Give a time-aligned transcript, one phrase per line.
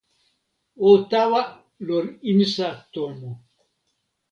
[0.89, 1.41] o tawa
[1.87, 3.31] lon insa tomo.